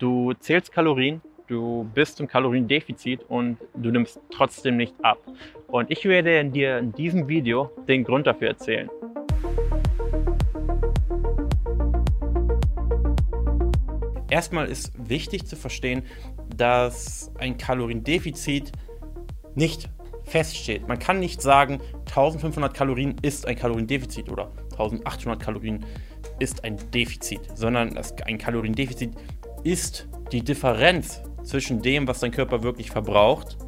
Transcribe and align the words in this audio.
Du 0.00 0.32
zählst 0.32 0.72
Kalorien, 0.72 1.20
du 1.46 1.86
bist 1.94 2.20
im 2.20 2.26
Kaloriendefizit 2.26 3.22
und 3.28 3.58
du 3.74 3.90
nimmst 3.90 4.18
trotzdem 4.34 4.78
nicht 4.78 4.94
ab. 5.02 5.18
Und 5.66 5.90
ich 5.90 6.06
werde 6.06 6.42
dir 6.46 6.78
in 6.78 6.90
diesem 6.92 7.28
Video 7.28 7.70
den 7.86 8.02
Grund 8.02 8.26
dafür 8.26 8.48
erzählen. 8.48 8.88
Erstmal 14.30 14.68
ist 14.68 14.90
wichtig 14.96 15.44
zu 15.46 15.54
verstehen, 15.54 16.02
dass 16.56 17.30
ein 17.38 17.58
Kaloriendefizit 17.58 18.72
nicht 19.54 19.90
feststeht. 20.24 20.88
Man 20.88 20.98
kann 20.98 21.18
nicht 21.18 21.42
sagen, 21.42 21.78
1500 22.06 22.72
Kalorien 22.72 23.16
ist 23.20 23.46
ein 23.46 23.56
Kaloriendefizit 23.56 24.30
oder 24.30 24.50
1800 24.70 25.38
Kalorien 25.42 25.84
ist 26.38 26.64
ein 26.64 26.78
Defizit, 26.90 27.42
sondern 27.54 27.98
ein 28.24 28.38
Kaloriendefizit 28.38 29.14
ist 29.64 30.08
die 30.32 30.42
Differenz 30.42 31.22
zwischen 31.42 31.82
dem, 31.82 32.06
was 32.06 32.20
dein 32.20 32.30
Körper 32.30 32.62
wirklich 32.62 32.90
verbraucht 32.90 33.58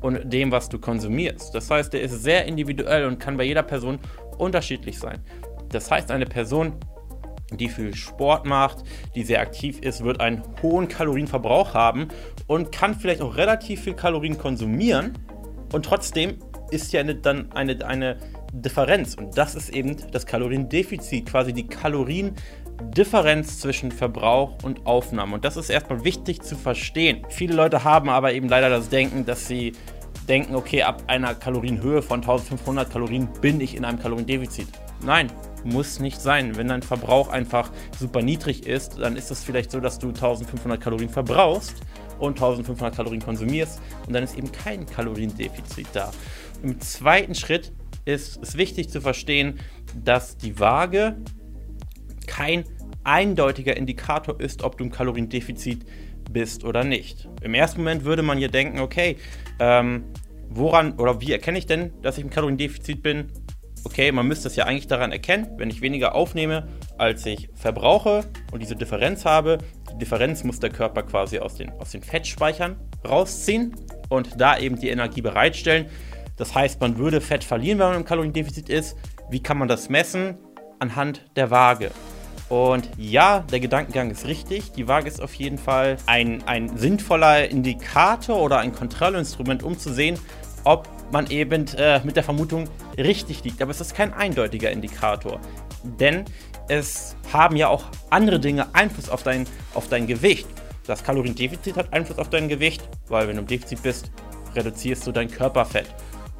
und 0.00 0.32
dem, 0.32 0.52
was 0.52 0.68
du 0.68 0.78
konsumierst. 0.78 1.54
Das 1.54 1.70
heißt, 1.70 1.92
der 1.92 2.02
ist 2.02 2.22
sehr 2.22 2.46
individuell 2.46 3.06
und 3.06 3.18
kann 3.18 3.36
bei 3.36 3.44
jeder 3.44 3.62
Person 3.62 3.98
unterschiedlich 4.38 4.98
sein. 4.98 5.20
Das 5.70 5.90
heißt, 5.90 6.10
eine 6.10 6.26
Person, 6.26 6.74
die 7.52 7.68
viel 7.68 7.94
Sport 7.94 8.46
macht, 8.46 8.84
die 9.14 9.24
sehr 9.24 9.40
aktiv 9.40 9.80
ist, 9.80 10.04
wird 10.04 10.20
einen 10.20 10.42
hohen 10.62 10.88
Kalorienverbrauch 10.88 11.74
haben 11.74 12.08
und 12.46 12.72
kann 12.72 12.94
vielleicht 12.94 13.20
auch 13.20 13.36
relativ 13.36 13.82
viel 13.82 13.94
Kalorien 13.94 14.38
konsumieren. 14.38 15.18
Und 15.72 15.84
trotzdem 15.84 16.38
ist 16.70 16.92
ja 16.92 17.00
eine, 17.00 17.14
dann 17.14 17.52
eine, 17.52 17.84
eine 17.84 18.16
Differenz. 18.52 19.14
Und 19.14 19.36
das 19.36 19.54
ist 19.54 19.70
eben 19.70 19.96
das 20.12 20.26
Kaloriendefizit, 20.26 21.26
quasi 21.26 21.52
die 21.52 21.66
Kaloriendifferenz 22.76 23.60
zwischen 23.60 23.92
Verbrauch 23.92 24.56
und 24.62 24.86
Aufnahme. 24.86 25.34
Und 25.34 25.44
das 25.44 25.56
ist 25.56 25.68
erstmal 25.68 26.04
wichtig 26.04 26.42
zu 26.42 26.56
verstehen. 26.56 27.26
Viele 27.28 27.54
Leute 27.54 27.84
haben 27.84 28.08
aber 28.08 28.32
eben 28.32 28.48
leider 28.48 28.70
das 28.70 28.88
Denken, 28.88 29.26
dass 29.26 29.46
sie 29.46 29.72
denken, 30.28 30.54
okay, 30.54 30.82
ab 30.82 31.02
einer 31.06 31.34
Kalorienhöhe 31.34 32.00
von 32.00 32.20
1500 32.20 32.90
Kalorien 32.90 33.28
bin 33.42 33.60
ich 33.60 33.76
in 33.76 33.84
einem 33.84 33.98
Kaloriendefizit. 33.98 34.68
Nein, 35.04 35.30
muss 35.62 36.00
nicht 36.00 36.20
sein. 36.20 36.56
Wenn 36.56 36.68
dein 36.68 36.82
Verbrauch 36.82 37.28
einfach 37.28 37.70
super 37.98 38.22
niedrig 38.22 38.66
ist, 38.66 38.98
dann 38.98 39.16
ist 39.16 39.30
es 39.30 39.44
vielleicht 39.44 39.70
so, 39.70 39.80
dass 39.80 39.98
du 39.98 40.08
1500 40.08 40.80
Kalorien 40.80 41.10
verbrauchst 41.10 41.74
und 42.18 42.30
1500 42.30 42.96
Kalorien 42.96 43.20
konsumierst 43.20 43.78
und 44.06 44.14
dann 44.14 44.24
ist 44.24 44.38
eben 44.38 44.50
kein 44.50 44.86
Kaloriendefizit 44.86 45.88
da. 45.92 46.10
Im 46.62 46.80
zweiten 46.80 47.34
Schritt 47.34 47.72
ist 48.06 48.38
es 48.42 48.56
wichtig 48.56 48.88
zu 48.88 49.02
verstehen, 49.02 49.60
dass 50.02 50.38
die 50.38 50.58
Waage 50.58 51.16
kein 52.26 52.64
eindeutiger 53.04 53.76
Indikator 53.76 54.40
ist, 54.40 54.62
ob 54.62 54.78
du 54.78 54.84
im 54.84 54.90
Kaloriendefizit 54.90 55.86
bist 56.30 56.64
oder 56.64 56.84
nicht. 56.84 57.28
Im 57.40 57.54
ersten 57.54 57.78
Moment 57.78 58.04
würde 58.04 58.22
man 58.22 58.38
hier 58.38 58.48
denken, 58.48 58.80
okay, 58.80 59.16
ähm, 59.60 60.04
woran 60.48 60.98
oder 60.98 61.20
wie 61.20 61.32
erkenne 61.32 61.58
ich 61.58 61.66
denn, 61.66 61.92
dass 62.02 62.18
ich 62.18 62.24
im 62.24 62.30
Kaloriendefizit 62.30 63.02
bin? 63.02 63.32
Okay, 63.84 64.10
man 64.10 64.26
müsste 64.26 64.48
es 64.48 64.56
ja 64.56 64.64
eigentlich 64.64 64.88
daran 64.88 65.12
erkennen, 65.12 65.46
wenn 65.58 65.70
ich 65.70 65.80
weniger 65.80 66.16
aufnehme, 66.16 66.66
als 66.98 67.24
ich 67.24 67.48
verbrauche 67.54 68.24
und 68.50 68.60
diese 68.60 68.74
Differenz 68.74 69.24
habe. 69.24 69.58
Die 69.92 69.98
Differenz 69.98 70.42
muss 70.42 70.58
der 70.58 70.70
Körper 70.70 71.04
quasi 71.04 71.38
aus 71.38 71.54
den, 71.54 71.70
aus 71.70 71.92
den 71.92 72.02
Fettspeichern 72.02 72.76
rausziehen 73.08 73.76
und 74.08 74.40
da 74.40 74.58
eben 74.58 74.76
die 74.80 74.88
Energie 74.88 75.22
bereitstellen. 75.22 75.86
Das 76.36 76.54
heißt, 76.54 76.80
man 76.80 76.98
würde 76.98 77.20
Fett 77.20 77.44
verlieren, 77.44 77.78
wenn 77.78 77.86
man 77.86 77.96
im 77.98 78.04
Kaloriendefizit 78.04 78.68
ist. 78.68 78.96
Wie 79.30 79.40
kann 79.40 79.56
man 79.56 79.68
das 79.68 79.88
messen? 79.88 80.36
Anhand 80.80 81.24
der 81.36 81.50
Waage. 81.50 81.92
Und 82.48 82.88
ja, 82.96 83.40
der 83.40 83.60
Gedankengang 83.60 84.10
ist 84.10 84.26
richtig. 84.26 84.72
Die 84.72 84.86
Waage 84.86 85.08
ist 85.08 85.20
auf 85.20 85.34
jeden 85.34 85.58
Fall 85.58 85.96
ein, 86.06 86.42
ein 86.46 86.76
sinnvoller 86.76 87.48
Indikator 87.48 88.40
oder 88.40 88.58
ein 88.58 88.72
Kontrollinstrument, 88.72 89.62
um 89.62 89.78
zu 89.78 89.92
sehen, 89.92 90.18
ob 90.62 90.88
man 91.10 91.28
eben 91.30 91.66
äh, 91.76 92.00
mit 92.04 92.16
der 92.16 92.22
Vermutung 92.22 92.68
richtig 92.96 93.42
liegt. 93.44 93.60
Aber 93.62 93.70
es 93.70 93.80
ist 93.80 93.94
kein 93.94 94.14
eindeutiger 94.14 94.70
Indikator. 94.70 95.40
Denn 95.82 96.24
es 96.68 97.16
haben 97.32 97.56
ja 97.56 97.68
auch 97.68 97.84
andere 98.10 98.40
Dinge 98.40 98.74
Einfluss 98.74 99.08
auf 99.08 99.22
dein, 99.22 99.46
auf 99.74 99.88
dein 99.88 100.06
Gewicht. 100.06 100.46
Das 100.86 101.02
Kaloriendefizit 101.02 101.76
hat 101.76 101.92
Einfluss 101.92 102.18
auf 102.18 102.30
dein 102.30 102.48
Gewicht, 102.48 102.88
weil 103.08 103.26
wenn 103.26 103.36
du 103.36 103.42
im 103.42 103.48
Defizit 103.48 103.82
bist, 103.82 104.10
reduzierst 104.54 105.06
du 105.06 105.12
dein 105.12 105.30
Körperfett. 105.30 105.86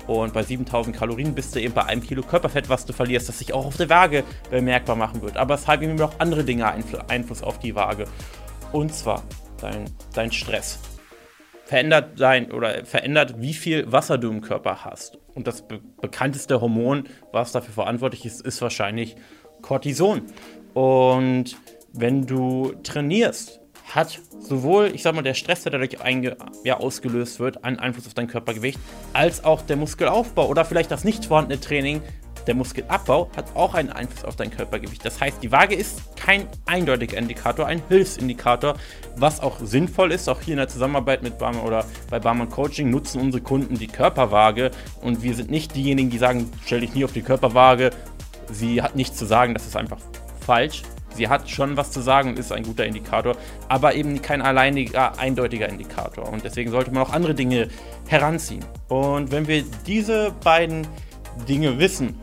Und 0.07 0.33
bei 0.33 0.43
7000 0.43 0.95
Kalorien 0.95 1.35
bist 1.35 1.55
du 1.55 1.61
eben 1.61 1.75
bei 1.75 1.85
einem 1.85 2.03
Kilo 2.03 2.23
Körperfett, 2.23 2.69
was 2.69 2.87
du 2.87 2.93
verlierst, 2.93 3.29
das 3.29 3.39
sich 3.39 3.53
auch 3.53 3.67
auf 3.67 3.77
der 3.77 3.89
Waage 3.89 4.25
bemerkbar 4.51 4.97
machen 4.97 5.23
wird. 5.23 5.37
Aber 5.37 5.55
es 5.55 5.67
haben 5.67 5.83
eben 5.83 6.01
auch 6.01 6.19
andere 6.19 6.45
Dinge 6.45 6.67
Einfluss 7.09 7.43
auf 7.43 7.59
die 7.59 7.75
Waage. 7.75 8.05
Und 8.73 8.95
zwar 8.95 9.23
dein, 9.61 9.91
dein 10.15 10.33
Stress. 10.33 10.79
Verändert 11.65 12.21
dein 12.21 12.53
oder 12.53 12.85
verändert, 12.85 13.41
wie 13.41 13.55
viel 13.55 13.91
Wasser 13.91 14.19
du 14.19 14.31
im 14.31 14.41
Körper 14.41 14.85
hast. 14.85 15.19
Und 15.35 15.49
das 15.49 15.67
be 15.67 15.81
bekannteste 16.01 16.61
Hormon, 16.61 17.09
was 17.33 17.51
dafür 17.51 17.75
verantwortlich 17.75 18.25
ist, 18.25 18.41
ist 18.47 18.63
wahrscheinlich 18.63 19.17
Cortison. 19.63 20.23
Und 20.75 21.57
wenn 21.93 22.27
du 22.27 22.75
trainierst, 22.85 23.61
hat 23.95 24.21
sowohl, 24.41 24.91
ich 24.95 25.03
sag 25.03 25.15
mal, 25.15 25.23
der 25.23 25.35
Stress, 25.35 25.63
der 25.63 25.73
dadurch 25.73 26.01
einge 26.01 26.37
ja, 26.65 26.79
ausgelöst 26.79 27.41
wird, 27.41 27.65
einen 27.65 27.79
Einfluss 27.79 28.07
auf 28.07 28.15
dein 28.15 28.27
Körpergewicht, 28.27 28.79
als 29.13 29.45
auch 29.45 29.63
der 29.63 29.77
Muskelaufbau 29.77 30.49
oder 30.49 30.65
vielleicht 30.65 30.91
das 30.91 31.05
nicht 31.05 31.27
vorhandene 31.27 31.61
Training, 31.61 32.03
der 32.47 32.55
Muskelabbau, 32.55 33.31
hat 33.37 33.55
auch 33.55 33.75
einen 33.75 33.91
Einfluss 33.91 34.25
auf 34.25 34.37
dein 34.37 34.51
Körpergewicht. 34.51 35.05
Das 35.05 35.21
heißt, 35.21 35.43
die 35.43 35.51
Waage 35.51 35.75
ist 35.75 36.17
kein 36.17 36.47
eindeutiger 36.65 37.19
Indikator, 37.19 37.67
ein 37.67 37.83
Hilfsindikator, 37.89 38.77
was 39.17 39.41
auch 39.41 39.59
sinnvoll 39.61 40.13
ist. 40.13 40.29
Auch 40.29 40.41
hier 40.41 40.53
in 40.53 40.59
der 40.59 40.69
Zusammenarbeit 40.69 41.23
mit 41.23 41.39
Barman 41.39 41.63
oder 41.63 41.85
bei 42.11 42.19
Barman 42.19 42.49
Coaching 42.49 42.91
nutzen 42.91 43.21
unsere 43.21 43.43
Kunden 43.43 43.79
die 43.79 43.89
Körperwaage 43.89 44.71
und 45.01 45.23
wir 45.23 45.35
sind 45.35 45.51
nicht 45.51 45.75
diejenigen, 45.75 46.11
die 46.11 46.19
sagen, 46.19 46.51
stell 46.65 46.81
dich 46.81 46.95
nie 46.95 47.05
auf 47.05 47.13
die 47.13 47.23
Körperwaage. 47.23 47.91
Sie 48.53 48.81
hat 48.81 48.95
nichts 48.95 49.17
zu 49.17 49.27
sagen, 49.27 49.55
das 49.55 49.67
ist 49.67 49.77
einfach 49.77 49.99
falsch. 50.41 50.83
Sie 51.17 51.29
hat 51.29 51.49
schon 51.49 51.77
was 51.77 51.91
zu 51.91 52.01
sagen 52.01 52.31
und 52.31 52.39
ist 52.39 52.53
ein 52.53 52.63
guter 52.63 52.87
Indikator, 52.87 53.37
aber 53.69 53.95
eben 53.95 54.23
kein 54.23 54.43
alleiniger, 54.43 55.19
eindeutiger 55.19 55.69
Indikator. 55.69 56.31
Und 56.31 56.45
deswegen 56.45 56.71
sollte 56.71 56.91
man 56.93 57.03
auch 57.03 57.13
andere 57.13 57.35
Dinge 57.35 57.69
heranziehen. 58.07 58.65
Und 58.89 59.33
wenn 59.33 59.49
wir 59.49 59.65
diese 59.87 60.33
beiden 60.45 60.87
Dinge 61.49 61.79
wissen, 61.79 62.17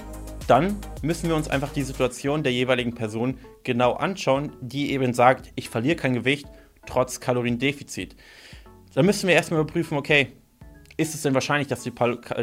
dann 0.48 0.78
müssen 1.02 1.30
wir 1.30 1.36
uns 1.36 1.48
einfach 1.50 1.72
die 1.72 1.84
Situation 1.84 2.44
der 2.44 2.52
jeweiligen 2.52 2.96
Person 2.96 3.38
genau 3.64 3.94
anschauen, 3.94 4.52
die 4.62 4.92
eben 4.92 5.14
sagt, 5.14 5.52
ich 5.56 5.70
verliere 5.70 5.96
kein 5.96 6.14
Gewicht 6.14 6.48
trotz 6.86 7.20
Kaloriendefizit. 7.20 8.16
Dann 8.94 9.06
müssen 9.06 9.28
wir 9.28 9.36
erstmal 9.36 9.62
überprüfen, 9.62 9.98
okay, 9.98 10.34
ist 10.98 11.16
es 11.16 11.22
denn 11.24 11.34
wahrscheinlich, 11.34 11.68
dass 11.68 11.84
die, 11.84 11.92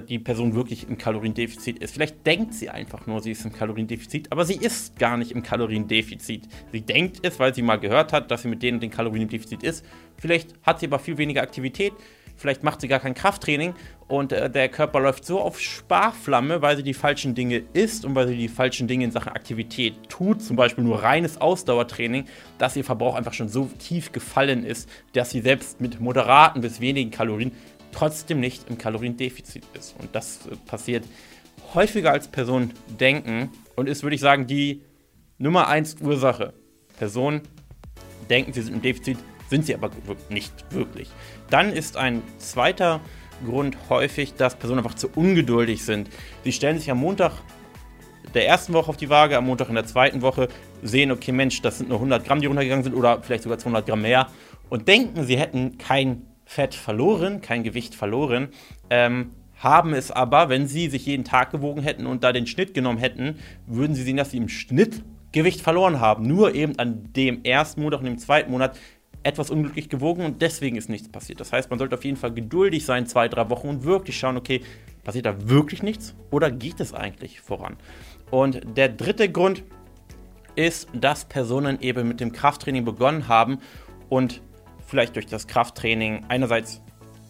die, 0.08 0.18
Person 0.18 0.54
wirklich 0.54 0.88
im 0.88 0.98
Kaloriendefizit 0.98 1.78
ist? 1.78 1.94
Vielleicht 1.94 2.26
denkt 2.26 2.54
sie 2.54 2.68
einfach 2.68 3.06
nur, 3.06 3.20
sie 3.20 3.30
ist 3.30 3.44
im 3.44 3.52
Kaloriendefizit, 3.52 4.32
aber 4.32 4.44
sie 4.44 4.56
ist 4.56 4.98
gar 4.98 5.16
nicht 5.16 5.32
im 5.32 5.42
Kaloriendefizit. 5.42 6.48
Sie 6.72 6.80
denkt 6.80 7.18
es, 7.22 7.38
weil 7.38 7.54
sie 7.54 7.62
mal 7.62 7.76
gehört 7.76 8.12
hat, 8.12 8.30
dass 8.30 8.42
sie 8.42 8.48
mit 8.48 8.62
denen 8.62 8.80
den 8.80 8.90
Kalorien 8.90 9.22
im 9.22 9.28
Defizit 9.28 9.62
ist. 9.62 9.84
Vielleicht 10.16 10.54
hat 10.62 10.80
sie 10.80 10.86
aber 10.86 10.98
viel 10.98 11.18
weniger 11.18 11.42
Aktivität. 11.42 11.92
Vielleicht 12.40 12.62
macht 12.62 12.80
sie 12.80 12.88
gar 12.88 13.00
kein 13.00 13.12
Krafttraining 13.12 13.74
und 14.08 14.32
äh, 14.32 14.48
der 14.48 14.70
Körper 14.70 15.00
läuft 15.00 15.26
so 15.26 15.40
auf 15.40 15.60
Sparflamme, 15.60 16.62
weil 16.62 16.74
sie 16.74 16.82
die 16.82 16.94
falschen 16.94 17.34
Dinge 17.34 17.62
isst 17.74 18.06
und 18.06 18.14
weil 18.14 18.28
sie 18.28 18.36
die 18.36 18.48
falschen 18.48 18.88
Dinge 18.88 19.04
in 19.04 19.10
Sachen 19.10 19.32
Aktivität 19.32 20.08
tut, 20.08 20.40
zum 20.40 20.56
Beispiel 20.56 20.82
nur 20.82 21.02
reines 21.02 21.38
Ausdauertraining, 21.38 22.24
dass 22.56 22.76
ihr 22.76 22.84
Verbrauch 22.84 23.14
einfach 23.14 23.34
schon 23.34 23.50
so 23.50 23.68
tief 23.78 24.12
gefallen 24.12 24.64
ist, 24.64 24.88
dass 25.12 25.30
sie 25.30 25.42
selbst 25.42 25.82
mit 25.82 26.00
moderaten 26.00 26.62
bis 26.62 26.80
wenigen 26.80 27.10
Kalorien 27.10 27.52
trotzdem 27.92 28.40
nicht 28.40 28.68
im 28.68 28.78
Kaloriendefizit 28.78 29.64
ist. 29.78 29.94
Und 29.98 30.14
das 30.14 30.46
äh, 30.46 30.56
passiert 30.66 31.04
häufiger 31.74 32.12
als 32.12 32.28
Personen 32.28 32.72
denken 32.98 33.50
und 33.76 33.88
ist, 33.88 34.02
würde 34.02 34.16
ich 34.16 34.20
sagen, 34.20 34.46
die 34.46 34.82
Nummer 35.38 35.68
1 35.68 35.96
Ursache. 36.00 36.52
Personen 36.98 37.42
denken, 38.28 38.52
sie 38.52 38.62
sind 38.62 38.74
im 38.74 38.82
Defizit, 38.82 39.18
sind 39.48 39.64
sie 39.64 39.74
aber 39.74 39.90
nicht 40.28 40.52
wirklich. 40.70 41.08
Dann 41.48 41.72
ist 41.72 41.96
ein 41.96 42.22
zweiter 42.38 43.00
Grund 43.46 43.76
häufig, 43.88 44.34
dass 44.34 44.56
Personen 44.56 44.80
einfach 44.80 44.94
zu 44.94 45.08
ungeduldig 45.08 45.84
sind. 45.84 46.10
Sie 46.44 46.52
stellen 46.52 46.78
sich 46.78 46.90
am 46.90 46.98
Montag 46.98 47.32
der 48.34 48.46
ersten 48.46 48.72
Woche 48.74 48.90
auf 48.90 48.96
die 48.96 49.08
Waage, 49.08 49.36
am 49.36 49.46
Montag 49.46 49.68
in 49.68 49.74
der 49.74 49.86
zweiten 49.86 50.22
Woche, 50.22 50.48
sehen, 50.82 51.10
okay, 51.10 51.32
Mensch, 51.32 51.62
das 51.62 51.78
sind 51.78 51.88
nur 51.88 51.98
100 51.98 52.24
Gramm, 52.24 52.40
die 52.40 52.46
runtergegangen 52.46 52.84
sind 52.84 52.94
oder 52.94 53.22
vielleicht 53.22 53.42
sogar 53.42 53.58
200 53.58 53.86
Gramm 53.86 54.02
mehr 54.02 54.28
und 54.68 54.86
denken, 54.86 55.24
sie 55.24 55.38
hätten 55.38 55.78
kein 55.78 56.26
Fett 56.50 56.74
verloren, 56.74 57.40
kein 57.40 57.62
Gewicht 57.62 57.94
verloren, 57.94 58.48
ähm, 58.90 59.30
haben 59.54 59.94
es 59.94 60.10
aber, 60.10 60.48
wenn 60.48 60.66
sie 60.66 60.88
sich 60.88 61.06
jeden 61.06 61.22
Tag 61.22 61.52
gewogen 61.52 61.80
hätten 61.80 62.06
und 62.06 62.24
da 62.24 62.32
den 62.32 62.48
Schnitt 62.48 62.74
genommen 62.74 62.98
hätten, 62.98 63.36
würden 63.68 63.94
sie 63.94 64.02
sehen, 64.02 64.16
dass 64.16 64.32
sie 64.32 64.38
im 64.38 64.48
Schnitt 64.48 65.04
Gewicht 65.30 65.60
verloren 65.60 66.00
haben. 66.00 66.26
Nur 66.26 66.56
eben 66.56 66.76
an 66.76 67.12
dem 67.12 67.44
ersten 67.44 67.82
Monat 67.82 68.00
und 68.00 68.06
dem 68.06 68.18
zweiten 68.18 68.50
Monat 68.50 68.76
etwas 69.22 69.48
unglücklich 69.48 69.88
gewogen 69.88 70.24
und 70.24 70.42
deswegen 70.42 70.74
ist 70.74 70.88
nichts 70.88 71.08
passiert. 71.08 71.38
Das 71.38 71.52
heißt, 71.52 71.70
man 71.70 71.78
sollte 71.78 71.94
auf 71.94 72.04
jeden 72.04 72.16
Fall 72.16 72.32
geduldig 72.32 72.84
sein, 72.84 73.06
zwei, 73.06 73.28
drei 73.28 73.48
Wochen 73.48 73.68
und 73.68 73.84
wirklich 73.84 74.18
schauen, 74.18 74.36
okay, 74.36 74.60
passiert 75.04 75.26
da 75.26 75.48
wirklich 75.48 75.84
nichts 75.84 76.16
oder 76.32 76.50
geht 76.50 76.80
es 76.80 76.92
eigentlich 76.92 77.40
voran? 77.40 77.76
Und 78.32 78.76
der 78.76 78.88
dritte 78.88 79.30
Grund 79.30 79.62
ist, 80.56 80.88
dass 80.94 81.26
Personen 81.26 81.80
eben 81.80 82.08
mit 82.08 82.18
dem 82.18 82.32
Krafttraining 82.32 82.84
begonnen 82.84 83.28
haben 83.28 83.58
und 84.08 84.42
vielleicht 84.90 85.16
durch 85.16 85.26
das 85.26 85.46
Krafttraining 85.46 86.26
einerseits, 86.28 86.82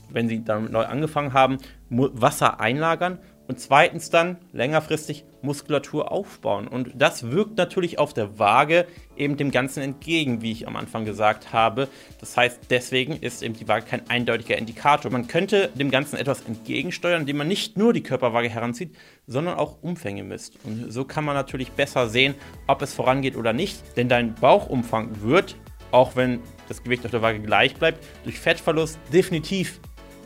wenn 0.08 0.28
sie 0.28 0.42
damit 0.42 0.72
neu 0.72 0.84
angefangen 0.84 1.32
haben, 1.32 1.58
Wasser 1.88 2.60
einlagern 2.60 3.20
und 3.50 3.58
zweitens 3.58 4.10
dann 4.10 4.38
längerfristig 4.52 5.24
Muskulatur 5.42 6.12
aufbauen. 6.12 6.68
Und 6.68 6.92
das 6.94 7.32
wirkt 7.32 7.58
natürlich 7.58 7.98
auf 7.98 8.14
der 8.14 8.38
Waage 8.38 8.86
eben 9.16 9.36
dem 9.36 9.50
Ganzen 9.50 9.82
entgegen, 9.82 10.40
wie 10.40 10.52
ich 10.52 10.68
am 10.68 10.76
Anfang 10.76 11.04
gesagt 11.04 11.52
habe. 11.52 11.88
Das 12.20 12.36
heißt, 12.36 12.60
deswegen 12.70 13.16
ist 13.16 13.42
eben 13.42 13.54
die 13.54 13.66
Waage 13.66 13.86
kein 13.86 14.08
eindeutiger 14.08 14.56
Indikator. 14.56 15.10
Man 15.10 15.26
könnte 15.26 15.68
dem 15.74 15.90
Ganzen 15.90 16.16
etwas 16.16 16.42
entgegensteuern, 16.42 17.22
indem 17.22 17.38
man 17.38 17.48
nicht 17.48 17.76
nur 17.76 17.92
die 17.92 18.04
Körperwaage 18.04 18.48
heranzieht, 18.48 18.94
sondern 19.26 19.58
auch 19.58 19.82
Umfänge 19.82 20.22
misst. 20.22 20.56
Und 20.64 20.92
so 20.92 21.04
kann 21.04 21.24
man 21.24 21.34
natürlich 21.34 21.72
besser 21.72 22.08
sehen, 22.08 22.36
ob 22.68 22.82
es 22.82 22.94
vorangeht 22.94 23.36
oder 23.36 23.52
nicht. 23.52 23.96
Denn 23.96 24.08
dein 24.08 24.36
Bauchumfang 24.36 25.22
wird, 25.22 25.56
auch 25.90 26.16
wenn 26.16 26.40
das 26.68 26.82
Gewicht 26.82 27.04
auf 27.04 27.10
der 27.10 27.22
Waage 27.22 27.40
gleich 27.40 27.74
bleibt, 27.74 28.04
durch 28.24 28.38
Fettverlust 28.38 28.98
definitiv 29.12 29.80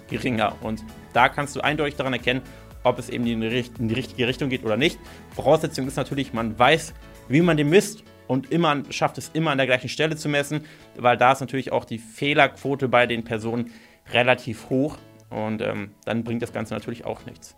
geringer. 0.08 0.56
Und 0.60 0.84
da 1.12 1.28
kannst 1.28 1.56
du 1.56 1.60
eindeutig 1.60 1.96
daran 1.96 2.12
erkennen, 2.12 2.42
ob 2.82 2.98
es 2.98 3.08
eben 3.08 3.26
in 3.26 3.40
die, 3.40 3.94
richtige 3.94 4.28
Richtung 4.28 4.50
geht 4.50 4.64
oder 4.64 4.76
nicht. 4.76 4.98
Voraussetzung 5.34 5.86
ist 5.86 5.96
natürlich, 5.96 6.32
man 6.32 6.58
weiß, 6.58 6.92
wie 7.28 7.40
man 7.40 7.56
den 7.56 7.70
misst 7.70 8.04
und 8.26 8.52
immer 8.52 8.82
schafft 8.90 9.18
es 9.18 9.30
immer 9.32 9.50
an 9.50 9.58
der 9.58 9.66
gleichen 9.66 9.88
Stelle 9.88 10.16
zu 10.16 10.28
messen, 10.28 10.64
weil 10.96 11.16
da 11.16 11.32
ist 11.32 11.40
natürlich 11.40 11.72
auch 11.72 11.84
die 11.84 11.98
Fehlerquote 11.98 12.88
bei 12.88 13.06
den 13.06 13.24
Personen 13.24 13.72
relativ 14.12 14.68
hoch 14.68 14.98
und 15.30 15.62
ähm, 15.62 15.92
dann 16.04 16.24
bringt 16.24 16.42
das 16.42 16.52
Ganze 16.52 16.74
natürlich 16.74 17.04
auch 17.04 17.24
nichts. 17.24 17.54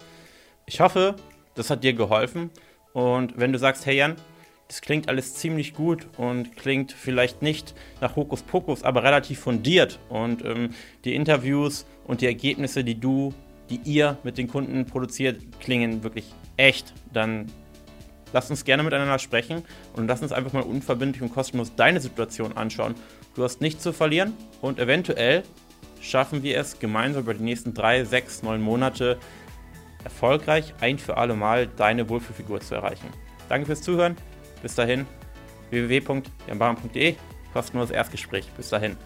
Ich 0.64 0.80
hoffe, 0.80 1.16
das 1.54 1.70
hat 1.70 1.82
dir 1.82 1.92
geholfen 1.92 2.50
und 2.92 3.38
wenn 3.38 3.52
du 3.52 3.58
sagst, 3.58 3.84
hey 3.86 3.96
Jan, 3.96 4.16
das 4.68 4.80
klingt 4.80 5.08
alles 5.08 5.34
ziemlich 5.34 5.74
gut 5.74 6.06
und 6.16 6.56
klingt 6.56 6.92
vielleicht 6.92 7.42
nicht 7.42 7.74
nach 8.00 8.16
Hokuspokus, 8.16 8.82
aber 8.82 9.04
relativ 9.04 9.40
fundiert 9.40 10.00
und 10.08 10.44
ähm, 10.44 10.70
die 11.04 11.14
Interviews 11.14 11.86
und 12.04 12.20
die 12.20 12.26
Ergebnisse, 12.26 12.82
die 12.82 12.98
du 12.98 13.32
die 13.70 13.80
ihr 13.84 14.18
mit 14.22 14.38
den 14.38 14.48
Kunden 14.48 14.86
produziert, 14.86 15.40
klingen 15.60 16.02
wirklich 16.02 16.32
echt, 16.56 16.94
dann 17.12 17.46
lasst 18.32 18.50
uns 18.50 18.64
gerne 18.64 18.82
miteinander 18.82 19.18
sprechen 19.18 19.62
und 19.94 20.06
lass 20.06 20.22
uns 20.22 20.32
einfach 20.32 20.52
mal 20.52 20.62
unverbindlich 20.62 21.22
und 21.22 21.32
kostenlos 21.32 21.74
deine 21.74 22.00
Situation 22.00 22.56
anschauen. 22.56 22.94
Du 23.34 23.44
hast 23.44 23.60
nichts 23.60 23.82
zu 23.82 23.92
verlieren 23.92 24.32
und 24.60 24.78
eventuell 24.78 25.42
schaffen 26.00 26.42
wir 26.42 26.58
es 26.58 26.78
gemeinsam 26.78 27.22
über 27.22 27.34
die 27.34 27.42
nächsten 27.42 27.74
drei, 27.74 28.04
sechs, 28.04 28.42
neun 28.42 28.62
Monate 28.62 29.18
erfolgreich 30.04 30.74
ein 30.80 30.98
für 30.98 31.16
alle 31.16 31.34
Mal 31.34 31.66
deine 31.66 32.08
Wohlfühlfigur 32.08 32.60
zu 32.60 32.74
erreichen. 32.76 33.08
Danke 33.48 33.66
fürs 33.66 33.82
Zuhören. 33.82 34.16
Bis 34.62 34.74
dahin 34.74 35.06
www.janbarm.de 35.70 37.16
kostenloses 37.52 37.94
Erstgespräch. 37.94 38.46
Bis 38.56 38.68
dahin. 38.68 38.96